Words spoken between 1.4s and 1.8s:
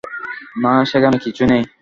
নেই।